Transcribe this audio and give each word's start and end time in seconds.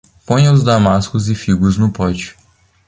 Ponha 0.25 0.51
os 0.51 0.63
damascos 0.63 1.29
e 1.29 1.35
figos 1.35 1.77
no 1.77 1.91
pote 1.91 2.35